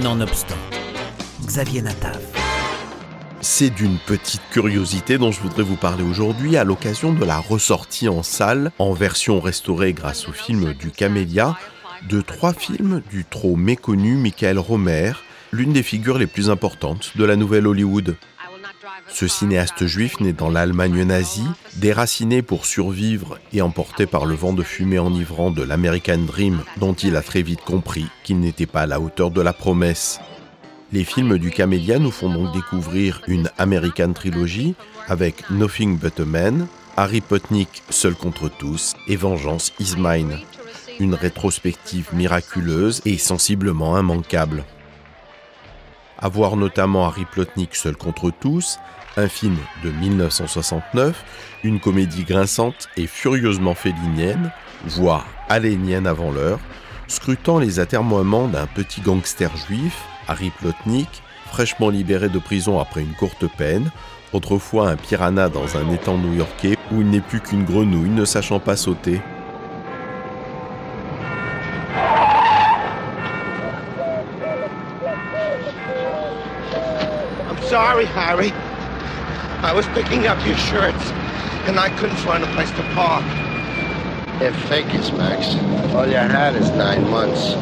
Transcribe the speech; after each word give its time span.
Nonobstant, 0.00 0.56
Xavier 1.44 1.82
Natav. 1.82 2.18
C'est 3.42 3.68
d'une 3.68 3.98
petite 3.98 4.40
curiosité 4.50 5.18
dont 5.18 5.32
je 5.32 5.40
voudrais 5.42 5.62
vous 5.62 5.76
parler 5.76 6.02
aujourd'hui 6.02 6.56
à 6.56 6.64
l'occasion 6.64 7.12
de 7.12 7.22
la 7.26 7.38
ressortie 7.38 8.08
en 8.08 8.22
salle, 8.22 8.72
en 8.78 8.94
version 8.94 9.38
restaurée 9.38 9.92
grâce 9.92 10.28
au 10.28 10.32
film 10.32 10.72
du 10.72 10.90
Camélia, 10.90 11.58
de 12.08 12.22
trois 12.22 12.54
films 12.54 13.02
du 13.10 13.26
trop 13.26 13.54
méconnu 13.54 14.14
Michael 14.14 14.58
Romer, 14.58 15.12
l'une 15.52 15.74
des 15.74 15.82
figures 15.82 16.16
les 16.16 16.26
plus 16.26 16.48
importantes 16.48 17.12
de 17.16 17.24
la 17.24 17.36
nouvelle 17.36 17.66
Hollywood. 17.66 18.16
Ce 19.08 19.28
cinéaste 19.28 19.86
juif 19.86 20.20
né 20.20 20.32
dans 20.32 20.50
l'Allemagne 20.50 21.04
nazie, 21.04 21.46
déraciné 21.76 22.42
pour 22.42 22.66
survivre 22.66 23.38
et 23.52 23.62
emporté 23.62 24.06
par 24.06 24.26
le 24.26 24.34
vent 24.34 24.52
de 24.52 24.62
fumée 24.62 24.98
enivrant 24.98 25.50
de 25.50 25.62
l'American 25.62 26.18
Dream 26.18 26.62
dont 26.78 26.94
il 26.94 27.16
a 27.16 27.22
très 27.22 27.42
vite 27.42 27.60
compris 27.60 28.06
qu'il 28.24 28.40
n'était 28.40 28.66
pas 28.66 28.82
à 28.82 28.86
la 28.86 29.00
hauteur 29.00 29.30
de 29.30 29.40
la 29.40 29.52
promesse. 29.52 30.20
Les 30.92 31.04
films 31.04 31.38
du 31.38 31.50
Camélia 31.50 31.98
nous 31.98 32.10
font 32.10 32.32
donc 32.32 32.52
découvrir 32.52 33.22
une 33.26 33.50
American 33.58 34.12
Trilogy 34.12 34.74
avec 35.08 35.48
Nothing 35.50 35.98
But 35.98 36.20
a 36.20 36.24
Man, 36.24 36.66
Harry 36.96 37.20
Potnik 37.20 37.82
Seul 37.88 38.14
contre 38.14 38.50
tous 38.50 38.94
et 39.08 39.16
Vengeance 39.16 39.72
is 39.78 39.94
Mine. 39.96 40.38
Une 41.00 41.14
rétrospective 41.14 42.08
miraculeuse 42.12 43.00
et 43.06 43.16
sensiblement 43.16 43.98
immanquable. 43.98 44.64
À 46.22 46.28
voir 46.28 46.56
notamment 46.56 47.04
Harry 47.04 47.24
Plotnik 47.24 47.74
Seul 47.74 47.96
contre 47.96 48.30
tous, 48.30 48.78
un 49.16 49.26
film 49.26 49.56
de 49.82 49.90
1969, 49.90 51.24
une 51.64 51.80
comédie 51.80 52.22
grinçante 52.22 52.88
et 52.96 53.08
furieusement 53.08 53.74
félinienne, 53.74 54.52
voire 54.86 55.26
alénienne 55.48 56.06
avant 56.06 56.30
l'heure, 56.30 56.60
scrutant 57.08 57.58
les 57.58 57.80
atermoiements 57.80 58.46
d'un 58.46 58.68
petit 58.68 59.00
gangster 59.00 59.50
juif 59.56 60.04
Harry 60.28 60.50
Plotnik, 60.60 61.08
fraîchement 61.46 61.90
libéré 61.90 62.28
de 62.28 62.38
prison 62.38 62.78
après 62.78 63.00
une 63.00 63.14
courte 63.14 63.46
peine, 63.58 63.90
autrefois 64.32 64.90
un 64.90 64.96
piranha 64.96 65.48
dans 65.48 65.76
un 65.76 65.90
étang 65.90 66.18
new-yorkais 66.18 66.76
où 66.92 67.00
il 67.00 67.10
n'est 67.10 67.20
plus 67.20 67.40
qu'une 67.40 67.64
grenouille 67.64 68.10
ne 68.10 68.24
sachant 68.24 68.60
pas 68.60 68.76
sauter. 68.76 69.20
I'm 77.48 77.62
sorry, 77.64 78.06
Harry. 78.06 78.52
I 79.62 79.72
was 79.72 79.86
picking 79.88 80.26
up 80.26 80.44
your 80.46 80.56
shirts, 80.56 81.10
and 81.66 81.78
I 81.78 81.88
couldn't 81.98 82.16
find 82.16 82.42
a 82.42 82.52
place 82.54 82.70
to 82.72 82.82
park. 82.94 83.24
It 84.40 84.52
figures, 84.68 85.12
Max. 85.12 85.54
All 85.94 86.06
you 86.06 86.16
had 86.16 86.56
is 86.56 86.70
nine 86.70 87.08
months. 87.08 87.54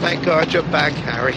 Thank 0.00 0.24
God 0.24 0.52
you're 0.52 0.62
back, 0.64 0.92
Harry. 0.94 1.36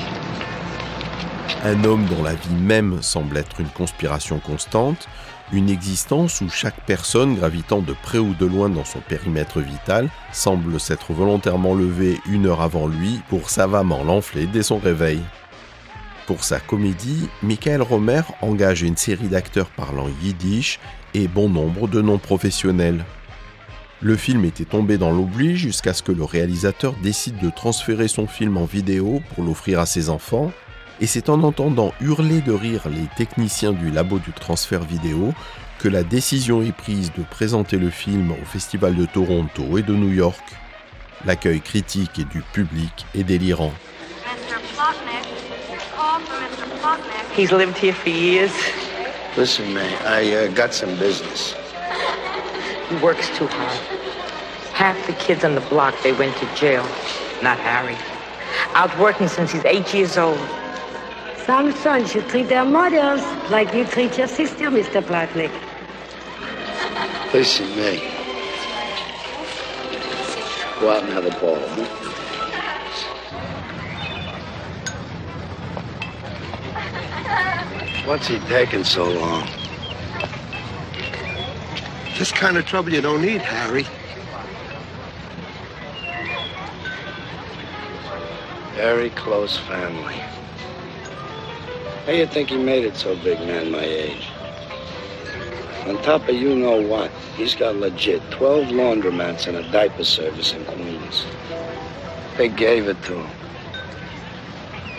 Un 1.64 1.84
homme 1.86 2.06
dont 2.08 2.24
la 2.24 2.34
vie 2.34 2.56
même 2.56 3.02
semble 3.02 3.38
être 3.38 3.60
une 3.60 3.70
conspiration 3.70 4.40
constante, 4.40 5.08
une 5.52 5.70
existence 5.70 6.42
où 6.42 6.50
chaque 6.50 6.86
personne 6.86 7.36
gravitant 7.36 7.82
de 7.82 7.94
près 7.94 8.18
ou 8.18 8.34
de 8.34 8.46
loin 8.46 8.70
dans 8.70 8.86
son 8.86 9.00
périmètre 9.00 9.60
vital 9.60 10.10
semble 10.32 10.80
s'être 10.80 11.14
volontairement 11.14 11.76
levée 11.76 12.20
une 12.28 12.48
heure 12.48 12.62
avant 12.62 12.88
lui 12.88 13.20
pour 13.30 13.50
savamment 13.50 14.04
l'enfler 14.04 14.48
dès 14.48 14.64
son 14.64 14.78
réveil. 14.78 15.20
Pour 16.26 16.44
sa 16.44 16.60
comédie, 16.60 17.28
Michael 17.42 17.82
Romer 17.82 18.22
engage 18.42 18.82
une 18.82 18.96
série 18.96 19.28
d'acteurs 19.28 19.70
parlant 19.70 20.08
yiddish 20.22 20.80
et 21.14 21.28
bon 21.28 21.50
nombre 21.50 21.88
de 21.88 22.02
noms 22.02 22.18
professionnels. 22.18 23.04
Le 24.02 24.16
film 24.16 24.46
était 24.46 24.66
tombé 24.66 24.98
dans 24.98 25.12
l'oubli 25.12 25.56
jusqu'à 25.58 25.94
ce 25.94 26.04
que 26.04 26.12
le 26.12 26.24
réalisateur 26.24 26.94
décide 27.02 27.40
de 27.40 27.50
transférer 27.50 28.08
son 28.08 28.28
film 28.28 28.58
en 28.58 28.66
vidéo 28.66 29.22
pour 29.34 29.44
l'offrir 29.44 29.80
à 29.80 29.86
ses 29.86 30.10
enfants, 30.10 30.52
et 31.04 31.06
c'est 31.06 31.28
en 31.28 31.44
entendant 31.44 31.94
hurler 32.00 32.40
de 32.40 32.54
rire 32.54 32.88
les 32.88 33.08
techniciens 33.18 33.74
du 33.74 33.92
labo 33.92 34.20
du 34.20 34.32
transfert 34.32 34.84
vidéo 34.84 35.34
que 35.78 35.90
la 35.90 36.02
décision 36.02 36.62
est 36.62 36.72
prise 36.72 37.12
de 37.12 37.24
présenter 37.24 37.76
le 37.76 37.90
film 37.90 38.32
au 38.32 38.46
Festival 38.46 38.96
de 38.96 39.06
Toronto 39.06 39.78
et 39.78 39.82
de 39.82 39.92
New 39.92 40.14
York. 40.14 40.40
L'accueil 41.26 41.60
critique 41.60 42.20
et 42.20 42.24
du 42.24 42.42
public 42.54 43.06
est 43.14 43.26
délirant. 43.26 43.74
He's 47.36 47.52
lived 47.52 47.76
here 47.78 47.94
for 47.94 48.10
years. 48.10 48.54
Listen, 49.36 49.74
May, 49.74 49.98
I 50.06 50.46
uh, 50.46 50.56
got 50.56 50.74
some 50.74 50.96
business. 50.96 51.54
He 52.90 52.96
works 53.04 53.28
too 53.38 53.48
hard. 53.48 53.78
Half 54.72 55.06
the 55.06 55.14
kids 55.14 55.44
on 55.44 55.54
the 55.56 55.68
block, 55.70 55.96
they 56.02 56.14
went 56.14 56.34
to 56.38 56.46
jail. 56.56 56.86
Not 57.42 57.58
Harry. 57.60 57.98
Out 58.74 58.98
working 58.98 59.28
since 59.28 59.52
he's 59.52 59.66
eight 59.66 59.94
years 59.94 60.18
old. 60.18 60.40
Some 61.46 61.74
sons 61.74 62.10
should 62.10 62.30
treat 62.30 62.48
their 62.48 62.64
mothers 62.64 63.22
like 63.52 63.74
you 63.74 63.84
treat 63.84 64.18
your 64.18 64.28
sister, 64.28 64.70
Mr. 64.72 65.02
Platnick. 65.02 65.52
Listen, 67.34 67.68
May. 67.76 68.00
Go 70.80 70.90
out 70.90 71.04
and 71.04 71.12
have 71.12 71.26
a 71.26 71.32
ball, 71.42 71.60
huh? 71.60 72.04
What's 78.06 78.28
he 78.28 78.40
taking 78.48 78.86
so 78.86 79.10
long? 79.10 79.46
This 82.18 82.32
kind 82.32 82.56
of 82.56 82.66
trouble 82.66 82.94
you 82.94 83.02
don't 83.02 83.22
need, 83.22 83.42
Harry. 83.42 83.86
Very 88.76 89.10
close 89.10 89.58
family. 89.58 90.22
How 92.06 92.12
you 92.12 92.26
think 92.26 92.50
he 92.50 92.58
made 92.58 92.84
it 92.84 92.98
so 92.98 93.16
big, 93.16 93.40
man 93.40 93.72
my 93.72 93.82
age? 93.82 94.28
On 95.88 95.96
top 96.04 96.28
of 96.28 96.36
you 96.36 96.54
know 96.54 96.82
what, 96.82 97.10
he's 97.38 97.56
got 97.56 97.78
legit 97.78 98.22
12 98.30 98.68
laundromats 98.68 99.48
and 99.48 99.56
a 99.56 99.72
diaper 99.72 100.04
service 100.04 100.54
in 100.54 100.66
Queens. 100.66 101.26
They 102.36 102.50
gave 102.50 102.90
it 102.90 103.02
to 103.04 103.14
him. 103.14 103.36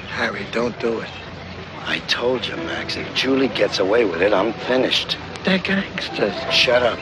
Harry, 0.09 0.47
don't 0.50 0.78
do 0.81 1.00
it. 1.00 1.10
I 1.84 1.98
told 2.09 2.47
you, 2.47 2.56
Max, 2.56 2.97
if 2.97 3.12
Julie 3.15 3.48
gets 3.48 3.78
away 3.78 4.06
with 4.06 4.22
it, 4.22 4.32
I'm 4.32 4.54
finished. 4.54 5.19
They're 5.44 5.59
gangsters. 5.59 6.34
Shut 6.50 6.82
up. 6.82 6.98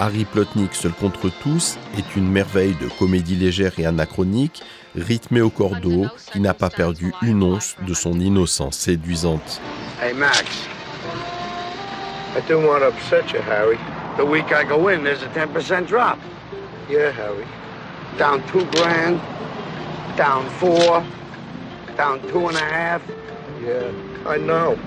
Harry 0.00 0.24
Plotnik 0.24 0.74
seul 0.74 0.92
contre 0.92 1.28
tous 1.42 1.76
est 1.96 2.14
une 2.14 2.30
merveille 2.30 2.76
de 2.80 2.88
comédie 3.00 3.34
légère 3.34 3.72
et 3.78 3.86
anachronique, 3.86 4.62
rythmée 4.94 5.40
au 5.40 5.50
cordeau, 5.50 6.06
qui 6.32 6.38
n'a 6.38 6.54
pas 6.54 6.70
perdu 6.70 7.12
une 7.22 7.42
once 7.42 7.74
de 7.84 7.94
son 7.94 8.20
innocence 8.20 8.76
séduisante. 8.76 9.60
Hey, 10.00 10.14
Max. 10.14 10.44
I 12.36 12.40
don't 12.48 12.64
want 12.64 12.80
to 12.80 12.88
upset 12.88 13.32
you, 13.32 13.40
Harry. 13.40 13.78
The 14.16 14.24
week 14.24 14.52
I 14.52 14.62
go 14.62 14.86
in, 14.86 15.02
there's 15.02 15.22
a 15.22 15.28
10% 15.34 15.88
drop. 15.88 16.18
Yeah, 16.88 17.10
Harry. 17.10 17.44
Down 18.18 18.40
two 18.52 18.64
grand, 18.76 19.20
down 20.16 20.48
four, 20.60 21.02
down 21.96 22.20
two 22.30 22.46
and 22.46 22.56
a 22.56 22.60
half. 22.60 23.02
Yeah, 23.60 23.90
I 24.26 24.36
know. 24.36 24.78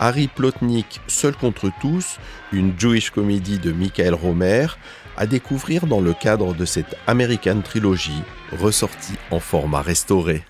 Harry 0.00 0.28
Plotnik, 0.28 1.00
Seul 1.06 1.34
contre 1.34 1.70
tous, 1.80 2.18
une 2.52 2.78
Jewish 2.78 3.10
comédie 3.10 3.58
de 3.58 3.72
Michael 3.72 4.14
Romer, 4.14 4.66
à 5.16 5.26
découvrir 5.26 5.86
dans 5.86 6.00
le 6.00 6.12
cadre 6.12 6.54
de 6.54 6.64
cette 6.64 6.96
American 7.06 7.60
Trilogy, 7.62 8.22
ressortie 8.52 9.16
en 9.30 9.40
format 9.40 9.82
restauré. 9.82 10.44